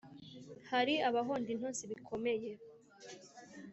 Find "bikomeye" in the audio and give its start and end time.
1.91-2.51